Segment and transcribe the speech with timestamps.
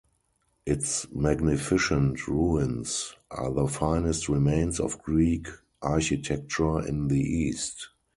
[0.65, 5.45] Its magnificent ruins are the finest remains of Greek
[5.79, 7.89] architecture in the East.